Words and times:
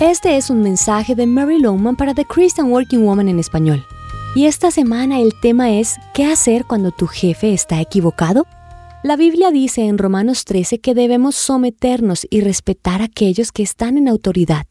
Este 0.00 0.36
es 0.36 0.50
un 0.50 0.60
mensaje 0.60 1.14
de 1.14 1.24
Mary 1.24 1.58
Lowman 1.58 1.96
para 1.96 2.12
The 2.12 2.26
Christian 2.26 2.70
Working 2.70 3.02
Woman 3.02 3.30
en 3.30 3.38
español. 3.38 3.82
Y 4.34 4.44
esta 4.44 4.70
semana 4.70 5.20
el 5.20 5.32
tema 5.40 5.70
es 5.70 5.96
¿qué 6.12 6.26
hacer 6.26 6.66
cuando 6.66 6.90
tu 6.90 7.06
jefe 7.06 7.54
está 7.54 7.80
equivocado? 7.80 8.46
La 9.02 9.16
Biblia 9.16 9.50
dice 9.50 9.86
en 9.86 9.96
Romanos 9.96 10.44
13 10.44 10.80
que 10.80 10.94
debemos 10.94 11.34
someternos 11.34 12.26
y 12.28 12.42
respetar 12.42 13.00
a 13.00 13.06
aquellos 13.06 13.52
que 13.52 13.62
están 13.62 13.96
en 13.96 14.08
autoridad. 14.08 14.66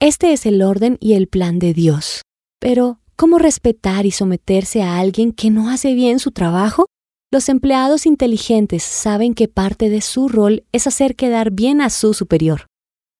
Este 0.00 0.32
es 0.32 0.46
el 0.46 0.62
orden 0.62 0.98
y 1.00 1.14
el 1.14 1.26
plan 1.26 1.58
de 1.58 1.74
Dios. 1.74 2.22
Pero, 2.60 3.00
¿cómo 3.16 3.38
respetar 3.38 4.06
y 4.06 4.12
someterse 4.12 4.82
a 4.82 5.00
alguien 5.00 5.32
que 5.32 5.50
no 5.50 5.68
hace 5.68 5.94
bien 5.94 6.20
su 6.20 6.30
trabajo? 6.30 6.86
Los 7.32 7.48
empleados 7.48 8.06
inteligentes 8.06 8.84
saben 8.84 9.34
que 9.34 9.48
parte 9.48 9.88
de 9.88 10.00
su 10.00 10.28
rol 10.28 10.62
es 10.70 10.86
hacer 10.86 11.16
quedar 11.16 11.50
bien 11.50 11.80
a 11.80 11.90
su 11.90 12.14
superior. 12.14 12.69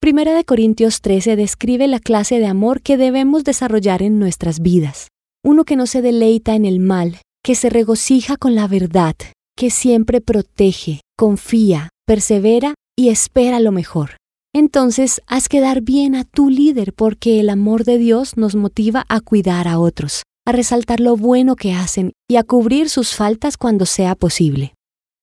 Primera 0.02 0.32
de 0.32 0.44
Corintios 0.44 1.02
13 1.02 1.36
describe 1.36 1.86
la 1.86 2.00
clase 2.00 2.38
de 2.38 2.46
amor 2.46 2.80
que 2.80 2.96
debemos 2.96 3.44
desarrollar 3.44 4.00
en 4.00 4.18
nuestras 4.18 4.60
vidas. 4.60 5.08
Uno 5.44 5.64
que 5.64 5.76
no 5.76 5.86
se 5.86 6.00
deleita 6.00 6.54
en 6.54 6.64
el 6.64 6.80
mal, 6.80 7.18
que 7.44 7.54
se 7.54 7.68
regocija 7.68 8.38
con 8.38 8.54
la 8.54 8.66
verdad, 8.66 9.14
que 9.58 9.68
siempre 9.68 10.22
protege, 10.22 11.02
confía, 11.18 11.90
persevera 12.06 12.72
y 12.98 13.10
espera 13.10 13.60
lo 13.60 13.72
mejor. 13.72 14.16
Entonces, 14.54 15.20
haz 15.26 15.50
quedar 15.50 15.82
bien 15.82 16.14
a 16.14 16.24
tu 16.24 16.48
líder 16.48 16.94
porque 16.94 17.38
el 17.38 17.50
amor 17.50 17.84
de 17.84 17.98
Dios 17.98 18.38
nos 18.38 18.56
motiva 18.56 19.04
a 19.10 19.20
cuidar 19.20 19.68
a 19.68 19.78
otros, 19.78 20.22
a 20.46 20.52
resaltar 20.52 21.00
lo 21.00 21.14
bueno 21.18 21.56
que 21.56 21.74
hacen 21.74 22.12
y 22.26 22.36
a 22.36 22.42
cubrir 22.42 22.88
sus 22.88 23.14
faltas 23.14 23.58
cuando 23.58 23.84
sea 23.84 24.14
posible. 24.14 24.72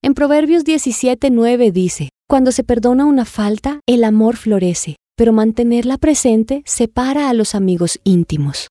En 0.04 0.14
Proverbios 0.14 0.64
17:9 0.64 1.72
dice, 1.72 2.10
Cuando 2.30 2.52
se 2.52 2.62
perdona 2.62 3.06
una 3.06 3.24
falta, 3.24 3.80
el 3.86 4.04
amor 4.04 4.36
florece, 4.36 4.96
pero 5.16 5.32
mantenerla 5.32 5.96
presente 5.96 6.62
separa 6.66 7.30
a 7.30 7.32
los 7.32 7.54
amigos 7.54 8.00
íntimos. 8.04 8.68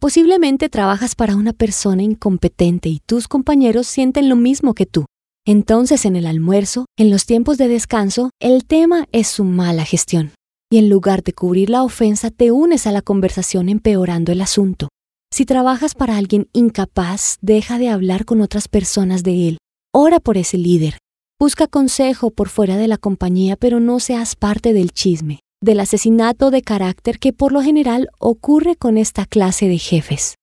Posiblemente 0.00 0.70
trabajas 0.70 1.14
para 1.14 1.36
una 1.36 1.52
persona 1.52 2.02
incompetente 2.02 2.88
y 2.88 3.00
tus 3.04 3.28
compañeros 3.28 3.86
sienten 3.86 4.30
lo 4.30 4.36
mismo 4.36 4.72
que 4.72 4.86
tú. 4.86 5.04
Entonces 5.46 6.06
en 6.06 6.16
el 6.16 6.26
almuerzo, 6.26 6.86
en 6.98 7.10
los 7.10 7.26
tiempos 7.26 7.58
de 7.58 7.68
descanso, 7.68 8.30
el 8.40 8.64
tema 8.64 9.06
es 9.12 9.28
su 9.28 9.44
mala 9.44 9.84
gestión. 9.84 10.32
Y 10.72 10.78
en 10.78 10.88
lugar 10.88 11.22
de 11.22 11.34
cubrir 11.34 11.68
la 11.68 11.82
ofensa, 11.82 12.30
te 12.30 12.50
unes 12.50 12.86
a 12.86 12.92
la 12.92 13.02
conversación 13.02 13.68
empeorando 13.68 14.32
el 14.32 14.40
asunto. 14.40 14.88
Si 15.30 15.44
trabajas 15.44 15.94
para 15.94 16.16
alguien 16.16 16.48
incapaz, 16.54 17.36
deja 17.42 17.78
de 17.78 17.90
hablar 17.90 18.24
con 18.24 18.40
otras 18.40 18.68
personas 18.68 19.22
de 19.22 19.48
él 19.48 19.58
Ora 19.98 20.20
por 20.20 20.36
ese 20.36 20.58
líder. 20.58 20.98
Busca 21.38 21.66
consejo 21.66 22.30
por 22.30 22.48
fuera 22.48 22.78
de 22.78 22.88
la 22.88 22.96
compañía, 22.96 23.56
pero 23.56 23.78
no 23.78 24.00
seas 24.00 24.36
parte 24.36 24.72
del 24.72 24.90
chisme, 24.92 25.40
del 25.62 25.80
asesinato 25.80 26.50
de 26.50 26.62
carácter 26.62 27.18
que 27.18 27.34
por 27.34 27.52
lo 27.52 27.60
general 27.60 28.08
ocurre 28.18 28.74
con 28.74 28.96
esta 28.96 29.26
clase 29.26 29.68
de 29.68 29.76
jefes. 29.76 30.36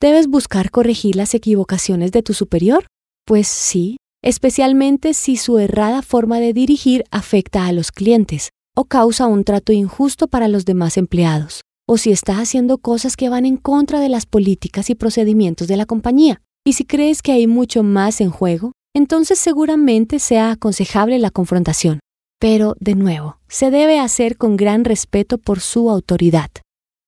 ¿Debes 0.00 0.28
buscar 0.28 0.70
corregir 0.70 1.16
las 1.16 1.34
equivocaciones 1.34 2.12
de 2.12 2.22
tu 2.22 2.32
superior? 2.32 2.86
Pues 3.26 3.48
sí, 3.48 3.96
especialmente 4.22 5.14
si 5.14 5.36
su 5.36 5.58
errada 5.58 6.00
forma 6.00 6.38
de 6.38 6.52
dirigir 6.52 7.02
afecta 7.10 7.66
a 7.66 7.72
los 7.72 7.90
clientes 7.90 8.50
o 8.76 8.84
causa 8.84 9.26
un 9.26 9.42
trato 9.42 9.72
injusto 9.72 10.28
para 10.28 10.46
los 10.46 10.64
demás 10.64 10.96
empleados, 10.96 11.62
o 11.88 11.96
si 11.96 12.12
está 12.12 12.38
haciendo 12.38 12.78
cosas 12.78 13.16
que 13.16 13.28
van 13.28 13.46
en 13.46 13.56
contra 13.56 13.98
de 13.98 14.10
las 14.10 14.26
políticas 14.26 14.90
y 14.90 14.94
procedimientos 14.94 15.66
de 15.66 15.76
la 15.76 15.86
compañía. 15.86 16.40
Y 16.64 16.74
si 16.74 16.84
crees 16.84 17.20
que 17.22 17.32
hay 17.32 17.48
mucho 17.48 17.82
más 17.82 18.20
en 18.20 18.30
juego, 18.30 18.72
entonces 18.96 19.38
seguramente 19.38 20.18
sea 20.18 20.52
aconsejable 20.52 21.18
la 21.18 21.30
confrontación. 21.30 22.00
Pero, 22.40 22.76
de 22.80 22.94
nuevo, 22.94 23.36
se 23.46 23.70
debe 23.70 24.00
hacer 24.00 24.38
con 24.38 24.56
gran 24.56 24.86
respeto 24.86 25.36
por 25.36 25.60
su 25.60 25.90
autoridad. 25.90 26.48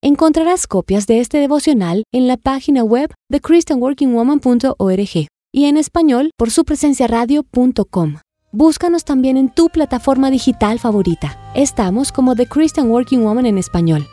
Encontrarás 0.02 0.66
copias 0.66 1.06
de 1.06 1.20
este 1.20 1.38
devocional 1.38 2.04
en 2.12 2.28
la 2.28 2.36
página 2.36 2.84
web 2.84 3.10
de 3.30 3.40
christianworkingwoman.org 3.40 5.26
y 5.50 5.64
en 5.64 5.76
español 5.78 6.30
por 6.36 6.50
su 6.50 6.66
presencia 6.66 7.06
radio.com. 7.06 8.16
Búscanos 8.52 9.04
también 9.04 9.38
en 9.38 9.48
tu 9.48 9.70
plataforma 9.70 10.30
digital 10.30 10.78
favorita. 10.78 11.40
Estamos 11.54 12.12
como 12.12 12.36
The 12.36 12.48
Christian 12.48 12.90
Working 12.90 13.22
Woman 13.22 13.46
en 13.46 13.56
español. 13.56 14.06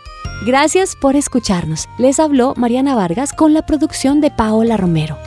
Gracias 0.45 0.95
por 0.95 1.17
escucharnos. 1.17 1.89
Les 1.97 2.21
habló 2.21 2.53
Mariana 2.55 2.95
Vargas 2.95 3.33
con 3.33 3.53
la 3.53 3.65
producción 3.65 4.21
de 4.21 4.31
Paola 4.31 4.77
Romero. 4.77 5.17